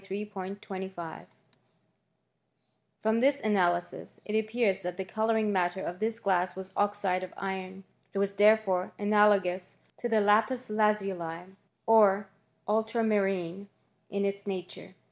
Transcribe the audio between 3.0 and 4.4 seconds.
From this analysis it